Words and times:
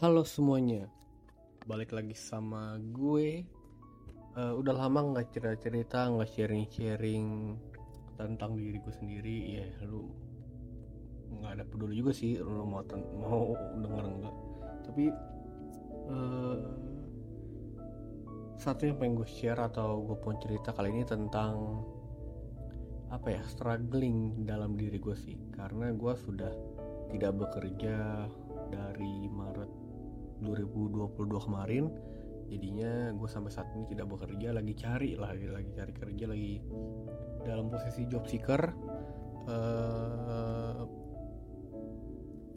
Halo 0.00 0.24
semuanya, 0.24 0.88
balik 1.68 1.92
lagi 1.92 2.16
sama 2.16 2.80
gue. 2.80 3.44
Uh, 4.32 4.56
udah 4.56 4.72
lama 4.72 5.12
nggak 5.12 5.28
cerita-cerita, 5.28 6.08
nggak 6.08 6.24
sharing-sharing 6.24 7.52
tentang 8.16 8.56
diri 8.56 8.80
gue 8.80 8.94
sendiri. 8.96 9.60
Ya 9.60 9.68
lu 9.84 10.08
nggak 11.36 11.52
ada 11.52 11.64
peduli 11.68 12.00
juga 12.00 12.16
sih, 12.16 12.40
lu 12.40 12.64
mau 12.64 12.80
mau 13.12 13.52
denger 13.52 14.04
nggak. 14.08 14.36
Tapi 14.88 15.04
uh, 16.08 16.58
satu 18.56 18.88
yang 18.88 18.96
pengen 18.96 19.20
gue 19.20 19.28
share 19.28 19.60
atau 19.60 20.00
gue 20.00 20.16
mau 20.16 20.32
cerita 20.40 20.72
kali 20.72 20.96
ini 20.96 21.04
tentang 21.04 21.84
apa 23.12 23.36
ya 23.36 23.44
struggling 23.44 24.48
dalam 24.48 24.80
diri 24.80 24.96
gue 24.96 25.12
sih 25.12 25.36
karena 25.52 25.92
gue 25.92 26.14
sudah 26.16 26.56
tidak 27.12 27.36
bekerja 27.36 28.24
dari 28.70 29.26
2022 30.42 31.46
kemarin 31.46 31.84
jadinya 32.50 33.14
gue 33.14 33.28
sampai 33.30 33.50
saat 33.54 33.70
ini 33.78 33.86
tidak 33.94 34.10
bekerja 34.10 34.50
lagi 34.50 34.74
cari 34.74 35.14
lagi 35.14 35.46
lagi 35.46 35.70
cari 35.70 35.92
kerja 35.94 36.24
lagi 36.26 36.58
dalam 37.46 37.70
posisi 37.70 38.04
job 38.10 38.26
seeker. 38.26 38.62
Uh, 39.50 40.84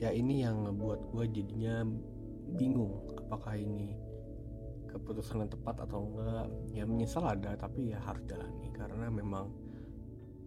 ya 0.02 0.12
ini 0.12 0.44
yang 0.44 0.68
ngebuat 0.68 1.14
gue 1.14 1.26
jadinya 1.32 1.86
bingung 2.60 3.08
apakah 3.30 3.56
ini 3.56 3.96
keputusan 4.90 5.46
yang 5.46 5.52
tepat 5.54 5.86
atau 5.86 6.10
enggak. 6.10 6.48
Ya 6.74 6.84
menyesal 6.90 7.24
ada 7.30 7.54
tapi 7.54 7.94
ya 7.94 8.02
harus 8.02 8.26
jalani 8.26 8.74
karena 8.74 9.08
memang 9.14 9.54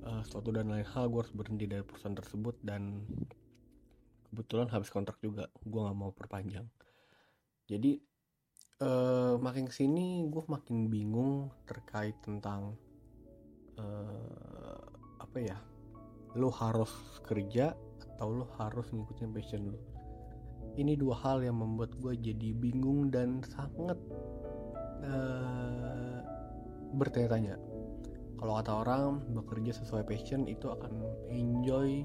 uh, 0.02 0.22
suatu 0.27 0.50
dan 0.50 0.70
lain 0.70 0.86
hal 0.86 1.06
gue 1.06 1.22
harus 1.22 1.34
berhenti 1.34 1.70
dari 1.70 1.86
perusahaan 1.86 2.18
tersebut 2.18 2.58
dan 2.66 3.06
kebetulan 4.30 4.68
habis 4.70 4.91
kontrak 4.91 5.18
juga 5.22 5.48
gue 5.64 5.80
nggak 5.80 5.98
mau 5.98 6.10
perpanjang 6.12 6.66
jadi 7.66 7.98
uh, 8.83 9.34
makin 9.39 9.67
ke 9.67 9.75
sini 9.75 10.27
gue 10.27 10.42
makin 10.47 10.91
bingung 10.91 11.50
terkait 11.67 12.14
tentang 12.23 12.78
uh, 13.78 14.83
apa 15.19 15.39
ya 15.39 15.58
lo 16.36 16.50
harus 16.50 16.91
kerja 17.27 17.75
atau 18.17 18.33
lo 18.33 18.47
harus 18.56 18.89
ngikutin 18.95 19.31
passion 19.34 19.62
lo 19.75 19.78
ini 20.77 20.92
dua 20.95 21.17
hal 21.25 21.41
yang 21.41 21.56
membuat 21.56 21.97
gue 21.98 22.12
jadi 22.20 22.53
bingung 22.53 23.08
dan 23.08 23.41
sangat 23.48 23.97
uh, 25.08 26.20
bertanya-tanya. 26.97 27.56
Kalau 28.36 28.53
kata 28.61 28.73
orang 28.84 29.25
bekerja 29.33 29.73
sesuai 29.73 30.05
passion 30.05 30.45
itu 30.45 30.69
akan 30.69 31.01
enjoy 31.33 32.05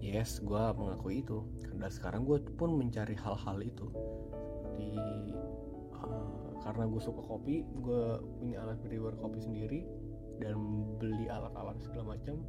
yes 0.00 0.40
gue 0.40 0.62
mengakui 0.74 1.22
itu. 1.22 1.44
Dan 1.76 1.88
sekarang 1.92 2.24
gue 2.24 2.40
pun 2.56 2.76
mencari 2.76 3.14
hal-hal 3.14 3.60
itu. 3.60 3.86
Seperti 4.40 4.88
uh, 6.00 6.56
karena 6.60 6.84
gue 6.88 7.00
suka 7.00 7.22
kopi 7.24 7.64
gue 7.80 8.02
punya 8.40 8.60
alat 8.64 8.78
brewer 8.84 9.16
kopi 9.16 9.40
sendiri 9.40 9.80
dan 10.40 10.56
beli 11.00 11.28
alat-alat 11.28 11.76
segala 11.80 12.16
macam 12.16 12.40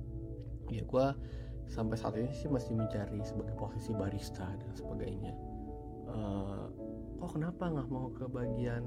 ya 0.72 0.84
gue 0.84 1.06
sampai 1.72 1.96
saat 1.96 2.16
ini 2.20 2.32
sih 2.36 2.52
masih 2.52 2.76
mencari 2.76 3.20
sebagai 3.24 3.56
posisi 3.56 3.96
barista 3.96 4.44
dan 4.44 4.72
sebagainya. 4.76 5.32
Uh, 6.12 6.68
kok 7.16 7.40
kenapa 7.40 7.72
nggak 7.72 7.88
mau 7.88 8.12
ke 8.12 8.28
bagian 8.28 8.84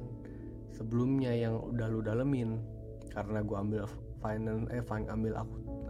sebelumnya 0.69 1.33
yang 1.33 1.57
udah 1.57 1.89
lu 1.89 2.05
dalemin? 2.05 2.61
Karena 3.09 3.41
gue 3.41 3.57
ambil 3.57 3.89
finance 4.21 4.69
eh 4.69 4.85
ambil 4.85 5.33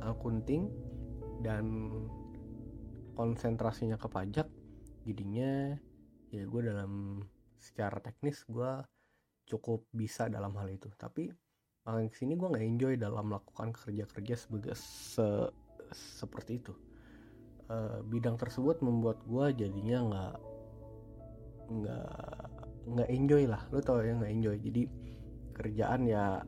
akunting 0.06 0.70
dan 1.42 1.90
konsentrasinya 3.14 3.96
ke 3.96 4.10
pajak 4.10 4.46
jadinya 5.06 5.78
ya 6.34 6.42
gue 6.42 6.60
dalam 6.66 7.22
secara 7.60 8.02
teknis 8.02 8.42
gue 8.44 8.82
cukup 9.48 9.86
bisa 9.92 10.26
dalam 10.28 10.52
hal 10.56 10.68
itu. 10.72 10.88
Tapi 10.96 11.30
makin 11.84 12.08
ke 12.08 12.16
sini 12.16 12.34
gue 12.34 12.48
nggak 12.48 12.64
enjoy 12.64 12.94
dalam 12.96 13.32
melakukan 13.32 13.72
kerja-kerja 13.76 14.34
sebagai 14.36 14.74
se 14.76 15.48
seperti 15.94 16.60
itu. 16.60 16.74
E, 17.68 17.76
bidang 18.08 18.40
tersebut 18.40 18.80
membuat 18.80 19.20
gue 19.24 19.64
jadinya 19.64 19.98
nggak 20.04 20.36
nggak 21.70 22.18
nggak 22.88 23.08
enjoy 23.12 23.44
lah. 23.48 23.62
Lo 23.70 23.80
tau 23.84 24.00
ya 24.00 24.16
nggak 24.16 24.32
enjoy. 24.32 24.56
Jadi 24.58 24.82
kerjaan 25.54 26.08
ya 26.08 26.42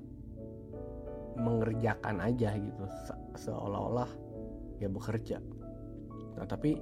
mengerjakan 1.37 2.17
aja 2.25 2.57
gitu. 2.57 2.85
Se 3.07 3.15
seolah-olah 3.47 4.09
ya 4.81 4.89
bekerja 4.89 5.41
nah 6.37 6.45
tapi 6.45 6.77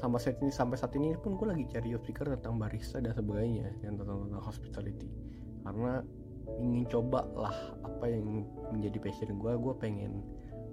sampai 0.00 0.16
saat 0.16 0.38
ini 0.40 0.52
sampai 0.52 0.76
saat 0.80 0.92
ini 0.96 1.12
pun 1.18 1.36
gue 1.36 1.44
lagi 1.44 1.64
cari 1.68 1.92
seeker 1.92 2.32
tentang 2.38 2.56
barista 2.56 3.02
dan 3.04 3.12
sebagainya 3.12 3.68
yang 3.84 4.00
tentang 4.00 4.28
tentang 4.28 4.42
hospitality. 4.44 5.08
Karena 5.60 6.00
ingin 6.56 6.84
coba 6.88 7.28
lah 7.36 7.56
apa 7.84 8.08
yang 8.08 8.48
menjadi 8.72 8.96
passion 8.96 9.36
gue 9.36 9.52
gue 9.60 9.74
pengen 9.76 10.24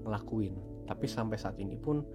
ngelakuin. 0.07 0.55
Tapi 0.87 1.05
sampai 1.11 1.35
saat 1.35 1.59
ini 1.59 1.75
pun 1.75 2.05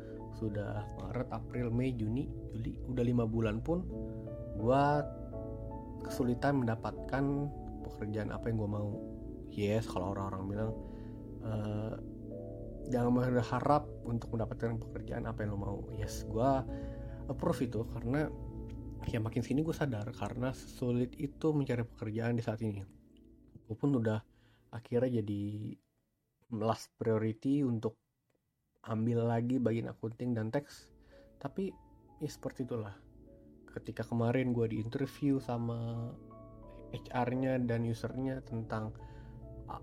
sudah 0.40 0.88
Maret 1.04 1.28
April 1.28 1.68
Mei 1.68 1.92
Juni 1.92 2.24
Juli 2.56 2.72
udah 2.88 3.04
lima 3.04 3.28
bulan 3.28 3.60
pun 3.60 3.84
gue 4.56 4.84
kesulitan 6.08 6.64
mendapatkan 6.64 7.24
pekerjaan 7.84 8.32
apa 8.32 8.48
yang 8.48 8.56
gue 8.56 8.70
mau. 8.70 8.90
Yes 9.52 9.84
kalau 9.84 10.16
orang-orang 10.16 10.42
bilang 10.48 10.70
uh, 11.44 11.92
jangan 12.90 13.12
berharap 13.14 13.86
untuk 14.08 14.34
mendapatkan 14.34 14.80
pekerjaan 14.80 15.28
apa 15.28 15.44
yang 15.44 15.54
lo 15.54 15.58
mau. 15.58 15.78
Yes 15.94 16.24
gue 16.26 16.50
approve 17.30 17.60
itu 17.68 17.86
karena 17.92 18.26
ya 19.06 19.18
makin 19.18 19.42
sini 19.42 19.66
gue 19.66 19.74
sadar 19.74 20.10
karena 20.14 20.54
sulit 20.54 21.14
itu 21.18 21.50
mencari 21.54 21.86
pekerjaan 21.86 22.38
di 22.38 22.42
saat 22.42 22.62
ini. 22.62 22.82
Gue 23.66 23.76
pun 23.78 23.94
udah 23.94 24.18
akhirnya 24.72 25.22
jadi 25.22 25.74
last 26.52 26.92
priority 26.98 27.64
untuk 27.64 27.96
ambil 28.88 29.30
lagi 29.30 29.62
bagian 29.62 29.94
akunting 29.94 30.34
dan 30.34 30.50
teks 30.50 30.90
tapi 31.38 31.70
ya 32.18 32.30
seperti 32.30 32.66
itulah. 32.66 32.94
Ketika 33.72 34.04
kemarin 34.04 34.52
gue 34.52 34.68
di 34.68 34.78
interview 34.78 35.40
sama 35.40 36.12
HR-nya 36.92 37.56
dan 37.64 37.88
usernya 37.88 38.44
tentang 38.44 38.92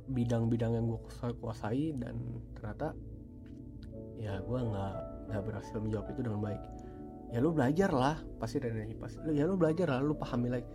bidang-bidang 0.09 0.77
yang 0.77 0.85
gue 0.89 0.99
kuasai 1.41 1.93
dan 1.97 2.19
ternyata 2.57 2.93
ya 4.19 4.37
gue 4.43 4.59
nggak 4.59 4.95
nggak 5.31 5.41
berhasil 5.45 5.77
menjawab 5.79 6.07
itu 6.11 6.21
dengan 6.25 6.41
baik. 6.43 6.61
Ya 7.29 7.37
lu 7.45 7.53
belajar 7.53 7.93
lah 7.93 8.17
pasti 8.41 8.57
dari 8.57 8.93
pasti 8.97 9.21
ya 9.31 9.45
lu 9.45 9.53
belajar 9.53 9.85
lah 9.89 10.01
lu 10.01 10.17
pahami 10.17 10.49
lagi 10.49 10.65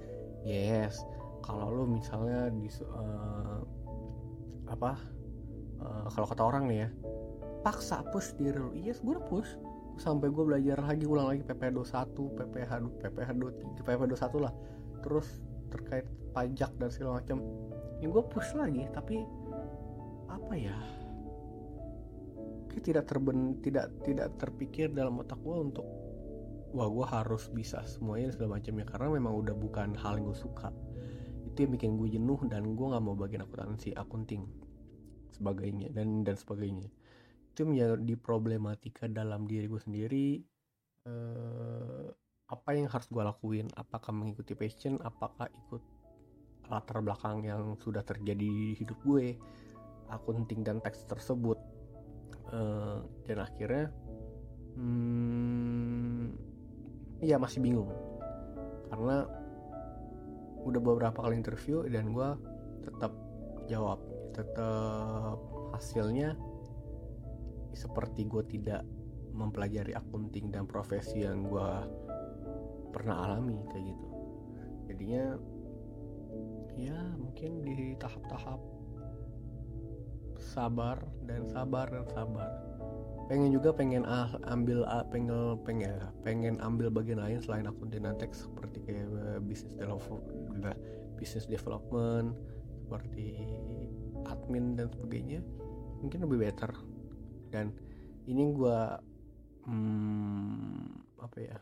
yes 0.46 1.02
kalau 1.42 1.68
lu 1.68 1.84
misalnya 1.98 2.46
di 2.54 2.70
uh, 2.88 3.58
apa 4.70 4.96
uh, 5.82 6.06
kalau 6.14 6.26
kata 6.30 6.42
orang 6.46 6.64
nih 6.70 6.86
ya 6.86 6.88
paksa 7.64 8.04
push 8.12 8.36
diri 8.36 8.60
lu. 8.60 8.70
Yes 8.76 9.00
gue 9.00 9.16
push. 9.26 9.48
Sampai 9.94 10.26
gue 10.26 10.42
belajar 10.42 10.82
lagi 10.82 11.06
ulang 11.06 11.30
lagi 11.30 11.42
PPH 11.46 11.70
21 11.70 12.34
PPH 12.34 12.70
PPH 12.98 13.28
23 13.40 13.78
PPH 13.78 13.98
21 14.10 14.44
lah. 14.44 14.52
Terus 15.00 15.26
terkait 15.70 16.06
pajak 16.34 16.70
dan 16.76 16.90
segala 16.90 17.22
macam 17.22 17.38
ya 18.02 18.06
gue 18.10 18.24
push 18.26 18.56
lagi 18.58 18.86
tapi 18.90 19.22
apa 20.30 20.54
ya? 20.54 20.76
Kayak 22.70 22.84
tidak 22.84 23.04
terben 23.06 23.38
tidak 23.62 23.86
tidak 24.02 24.28
terpikir 24.40 24.90
dalam 24.90 25.22
otak 25.22 25.38
gue 25.42 25.56
untuk 25.56 25.86
wah 26.74 26.90
gue 26.90 27.06
harus 27.06 27.46
bisa 27.54 27.82
semuanya 27.86 28.34
segala 28.34 28.58
macamnya. 28.58 28.86
Karena 28.86 29.08
memang 29.14 29.34
udah 29.38 29.54
bukan 29.54 29.94
hal 29.94 30.18
yang 30.18 30.30
gue 30.30 30.38
suka. 30.38 30.74
Itu 31.46 31.64
yang 31.64 31.72
bikin 31.78 31.90
gue 31.94 32.08
jenuh 32.18 32.40
dan 32.50 32.74
gue 32.74 32.86
nggak 32.86 33.04
mau 33.04 33.14
bagian 33.14 33.46
akuntansi 33.46 33.94
akunting 33.94 34.42
sebagainya 35.34 35.94
dan 35.94 36.26
dan 36.26 36.34
sebagainya. 36.34 36.90
Itu 37.54 37.70
menjadi 37.70 38.14
problematika 38.18 39.06
dalam 39.06 39.46
diri 39.46 39.70
gue 39.70 39.78
sendiri 39.78 40.26
eh, 41.06 42.06
apa 42.50 42.68
yang 42.76 42.90
harus 42.90 43.08
gue 43.08 43.22
lakuin? 43.22 43.66
Apakah 43.78 44.12
mengikuti 44.12 44.52
passion? 44.52 45.00
Apakah 45.00 45.48
ikut 45.48 45.82
latar 46.68 47.04
belakang 47.04 47.44
yang 47.44 47.76
sudah 47.80 48.00
terjadi 48.00 48.40
di 48.40 48.72
hidup 48.76 48.96
gue 49.04 49.36
akunting 50.12 50.64
dan 50.64 50.80
teks 50.80 51.04
tersebut. 51.08 51.56
Uh, 52.54 53.00
dan 53.24 53.40
akhirnya 53.40 53.88
hmm, 54.76 56.36
ya 57.24 57.40
masih 57.40 57.64
bingung. 57.64 57.90
Karena 58.92 59.26
udah 60.64 60.80
beberapa 60.80 61.18
kali 61.20 61.36
interview 61.36 61.84
dan 61.88 62.12
gue 62.12 62.28
tetap 62.84 63.12
jawab 63.68 64.00
tetap 64.34 65.40
hasilnya 65.76 66.36
seperti 67.74 68.24
gue 68.28 68.42
tidak 68.46 68.82
mempelajari 69.34 69.92
akunting 69.98 70.54
dan 70.54 70.64
profesi 70.64 71.26
yang 71.26 71.42
gue 71.44 71.70
pernah 72.94 73.26
alami 73.26 73.58
kayak 73.74 73.84
gitu. 73.90 74.08
Jadinya 74.86 75.24
ya 76.74 76.96
mungkin 77.18 77.62
di 77.62 77.94
tahap-tahap 77.98 78.60
sabar 80.38 81.00
dan 81.26 81.48
sabar 81.50 81.90
dan 81.90 82.06
sabar. 82.12 82.50
Pengen 83.24 83.56
juga 83.56 83.72
pengen 83.72 84.04
ah, 84.04 84.36
ambil 84.52 84.84
ah, 84.84 85.02
pengen 85.08 85.56
pengen 85.64 85.96
pengen 86.20 86.60
ambil 86.60 86.92
bagian 86.92 87.18
lain 87.18 87.40
selain 87.40 87.64
akun 87.64 87.88
Denatex 87.88 88.46
seperti 88.46 88.84
kayak 88.84 89.08
uh, 89.16 89.40
business 89.40 89.72
development 89.80 90.76
business 91.16 91.48
development 91.48 92.36
seperti 92.84 93.48
admin 94.28 94.76
dan 94.76 94.92
sebagainya 94.92 95.40
mungkin 96.04 96.20
lebih 96.28 96.38
better. 96.44 96.70
Dan 97.48 97.72
ini 98.28 98.52
gue 98.52 98.80
hmm, 99.64 101.18
apa 101.24 101.38
ya 101.40 101.56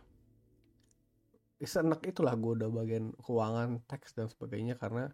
senak 1.66 2.02
itulah 2.06 2.34
gue 2.34 2.58
udah 2.58 2.70
bagian 2.70 3.14
keuangan 3.22 3.82
teks 3.86 4.18
dan 4.18 4.26
sebagainya 4.26 4.74
karena 4.74 5.10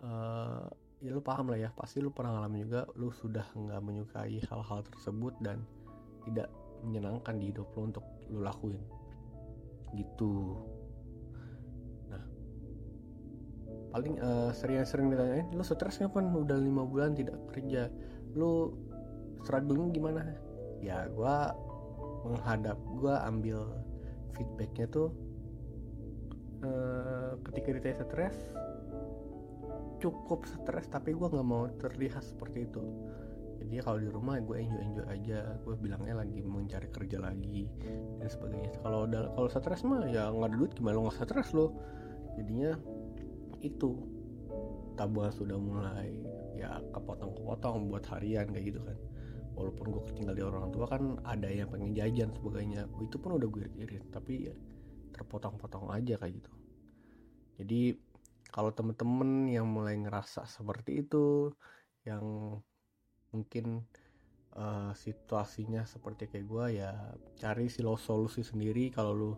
uh, 0.00 0.64
ya 0.98 1.14
lu 1.14 1.22
paham 1.22 1.54
lah 1.54 1.58
ya 1.58 1.70
pasti 1.76 2.02
lu 2.02 2.10
pernah 2.10 2.38
ngalamin 2.40 2.66
juga 2.66 2.82
lu 2.98 3.12
sudah 3.14 3.46
nggak 3.54 3.80
menyukai 3.84 4.42
hal-hal 4.50 4.80
tersebut 4.88 5.34
dan 5.44 5.62
tidak 6.26 6.50
menyenangkan 6.82 7.38
di 7.38 7.50
hidup 7.50 7.70
lu 7.74 7.90
untuk 7.90 8.04
lu 8.30 8.40
lakuin. 8.42 8.82
Gitu. 9.94 10.34
Nah. 12.10 12.24
Paling 13.94 14.14
uh, 14.20 14.50
sering-sering 14.52 15.10
ditanyain 15.10 15.48
lu 15.54 15.62
stres 15.64 16.02
kan 16.02 16.10
udah 16.10 16.58
lima 16.58 16.82
bulan 16.84 17.14
tidak 17.14 17.38
kerja. 17.54 17.92
Lu 18.34 18.74
struggling 19.42 19.94
gimana? 19.94 20.34
Ya 20.82 21.06
gue 21.10 21.36
menghadap 22.26 22.78
gue 22.98 23.14
ambil 23.26 23.58
feedbacknya 24.34 24.86
tuh 24.90 25.14
uh, 26.64 27.38
ketika 27.50 27.68
ditanya 27.74 27.96
stres 28.02 28.36
cukup 29.98 30.46
stres 30.46 30.86
tapi 30.86 31.10
gue 31.14 31.26
nggak 31.26 31.46
mau 31.46 31.66
terlihat 31.82 32.22
seperti 32.22 32.70
itu. 32.70 32.82
Jadi 33.58 33.82
kalau 33.82 33.98
di 33.98 34.06
rumah 34.06 34.38
gue 34.38 34.54
enjoy 34.62 34.80
enjoy 34.80 35.06
aja. 35.10 35.58
Gue 35.66 35.74
bilangnya 35.74 36.22
lagi 36.22 36.38
mencari 36.40 36.88
kerja 36.94 37.18
lagi 37.18 37.66
dan 38.22 38.28
sebagainya. 38.30 38.70
Kalau 38.80 39.10
kalau 39.10 39.48
stres 39.50 39.82
mah 39.82 40.06
ya 40.06 40.30
nggak 40.30 40.48
ada 40.54 40.56
duit 40.56 40.72
gimana 40.78 40.94
lo 40.94 41.00
nggak 41.10 41.18
stres 41.26 41.50
lo 41.52 41.74
jadinya 42.38 42.78
itu 43.58 43.98
tabungan 44.94 45.34
sudah 45.34 45.58
mulai 45.58 46.14
ya 46.54 46.78
kepotong-kepotong 46.94 47.90
buat 47.90 48.06
harian 48.14 48.46
kayak 48.54 48.66
gitu 48.74 48.80
kan. 48.86 48.98
Walaupun 49.58 49.90
gue 49.90 50.02
tinggal 50.14 50.38
di 50.38 50.46
orang 50.46 50.70
tua 50.70 50.86
kan 50.86 51.18
ada 51.26 51.50
yang 51.50 51.66
pengen 51.66 51.90
jajan 51.90 52.30
sebagainya. 52.38 52.86
Itu 53.02 53.18
pun 53.18 53.42
udah 53.42 53.50
gue 53.50 53.66
irit 53.82 54.06
tapi 54.14 54.46
ya 54.46 54.54
terpotong-potong 55.12 55.90
aja 55.92 56.16
kayak 56.20 56.42
gitu. 56.42 56.52
Jadi 57.58 57.82
kalau 58.48 58.72
temen-temen 58.72 59.50
yang 59.50 59.68
mulai 59.68 59.98
ngerasa 60.00 60.48
seperti 60.48 61.04
itu 61.04 61.52
yang 62.08 62.56
mungkin 63.28 63.84
uh, 64.56 64.96
situasinya 64.96 65.84
seperti 65.84 66.32
kayak 66.32 66.46
gue 66.48 66.64
ya 66.80 66.96
cari 67.36 67.68
sih 67.68 67.84
lo 67.84 68.00
solusi 68.00 68.40
sendiri 68.40 68.88
kalau 68.88 69.12
lu 69.12 69.32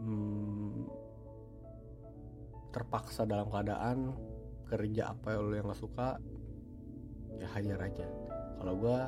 hmm, 0.00 0.88
terpaksa 2.72 3.28
dalam 3.28 3.52
keadaan 3.52 4.16
kerja 4.68 5.12
apa 5.12 5.36
yang 5.36 5.42
lo 5.44 5.54
yang 5.56 5.68
gak 5.68 5.80
suka 5.80 6.08
ya 7.36 7.48
hajar 7.52 7.78
aja. 7.82 8.06
Kalau 8.58 8.74
gue 8.74 9.00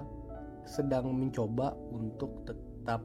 sedang 0.68 1.10
mencoba 1.10 1.74
untuk 1.90 2.44
tetap 2.44 3.02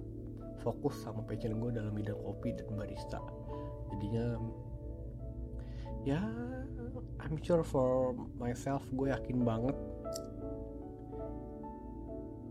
fokus 0.61 1.01
sama 1.03 1.25
passion 1.25 1.57
gue 1.59 1.71
dalam 1.73 1.91
bidang 1.91 2.19
kopi 2.21 2.55
dan 2.55 2.69
barista. 2.75 3.19
Jadinya 3.91 4.39
ya 6.05 6.21
I'm 7.21 7.41
sure 7.41 7.65
for 7.65 8.13
myself 8.37 8.85
gue 8.93 9.09
yakin 9.09 9.41
banget 9.41 9.77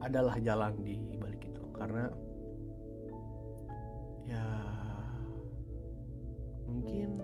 adalah 0.03 0.37
jalan 0.43 0.75
di 0.85 0.99
balik 1.17 1.43
itu. 1.49 1.65
Karena 1.73 2.11
ya 4.25 4.47
mungkin 6.69 7.21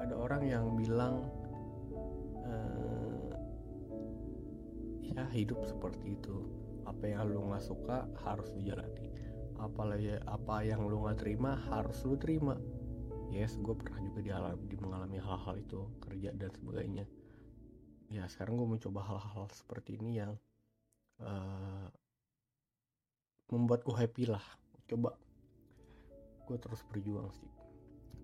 ada 0.00 0.14
orang 0.16 0.42
yang 0.46 0.64
bilang 0.78 1.28
uh, 2.46 3.30
ya 5.04 5.28
hidup 5.30 5.62
seperti 5.68 6.18
itu. 6.18 6.48
Apa 6.88 7.06
yang 7.06 7.30
lu 7.30 7.46
nggak 7.46 7.62
suka 7.62 8.08
harus 8.26 8.50
dijalani 8.50 9.10
apalagi 9.60 10.16
apa 10.24 10.64
yang 10.64 10.88
lu 10.88 11.04
nggak 11.04 11.20
terima 11.20 11.54
harus 11.68 12.00
lu 12.08 12.16
terima. 12.16 12.56
Yes 13.30 13.54
gue 13.60 13.76
pernah 13.76 14.02
juga 14.02 14.20
dialami 14.24 14.64
di 14.66 14.76
mengalami 14.80 15.18
hal-hal 15.22 15.54
itu 15.60 15.86
kerja 16.02 16.34
dan 16.34 16.50
sebagainya. 16.50 17.04
Ya 18.10 18.26
sekarang 18.26 18.58
gue 18.58 18.68
mencoba 18.74 19.00
hal-hal 19.06 19.46
seperti 19.54 20.00
ini 20.02 20.18
yang 20.18 20.34
uh, 21.22 21.86
membuat 23.54 23.86
gue 23.86 23.94
happy 23.94 24.26
lah. 24.26 24.42
Coba 24.90 25.14
gue 26.48 26.56
terus 26.58 26.82
berjuang 26.90 27.30
sih. 27.30 27.50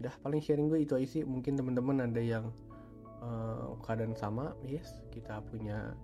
Udah 0.03 0.13
paling 0.19 0.43
sharing 0.43 0.67
gue 0.67 0.83
itu 0.83 0.99
aja 0.99 1.07
sih. 1.07 1.23
Mungkin 1.23 1.55
teman-teman 1.55 2.03
ada 2.03 2.19
yang 2.19 2.51
uh, 3.23 3.79
keadaan 3.87 4.19
sama 4.19 4.59
yes 4.67 4.91
kita 5.15 5.39
punya 5.47 5.95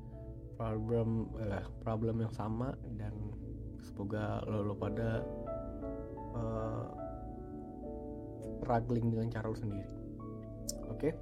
problem 0.55 1.27
uh, 1.43 1.67
problem 1.83 2.23
yang 2.23 2.33
sama 2.33 2.77
dan 2.95 3.13
semoga 3.85 4.41
lo, 4.47 4.73
lo 4.73 4.75
pada 4.79 5.23
uh, 6.39 6.87
struggling 8.63 9.11
dengan 9.11 9.29
cara 9.29 9.51
lu 9.51 9.59
sendiri. 9.59 9.91
Oke? 10.89 11.11
Okay? 11.11 11.15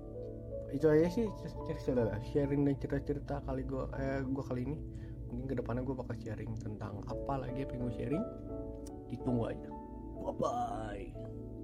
itu 0.70 0.86
aja 0.86 1.10
sih 1.10 1.26
cerita 1.66 2.14
sharing 2.30 2.62
dan 2.62 2.78
cerita-cerita 2.78 3.42
kali 3.42 3.66
gue 3.66 3.84
eh, 3.98 4.22
gue 4.22 4.44
kali 4.46 4.62
ini. 4.70 4.76
Mungkin 5.30 5.46
ke 5.50 5.54
depannya 5.58 5.82
gue 5.82 5.94
bakal 5.94 6.14
sharing 6.18 6.54
tentang 6.58 7.02
apa 7.06 7.34
lagi 7.42 7.66
yang 7.66 7.70
pengen 7.70 7.90
gue 7.90 7.94
sharing. 7.98 8.24
Ditunggu 9.10 9.50
aja. 9.50 9.68
Bye 10.20 10.34
bye 10.38 11.59